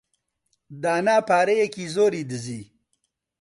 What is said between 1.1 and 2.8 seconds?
پارەیەکی زۆری دزی.